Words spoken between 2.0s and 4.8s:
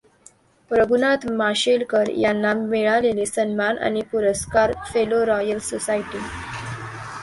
यांना मिळालेले सन्मान आणि पुरस्कार